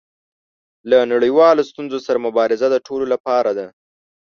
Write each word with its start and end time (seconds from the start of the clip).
له 0.89 0.97
نړیوالو 1.13 1.67
ستونزو 1.69 1.97
سره 2.05 2.23
مبارزه 2.27 2.67
د 2.71 2.75
ټولو 2.87 3.05
لپاره 3.13 3.51
ده. 3.57 3.67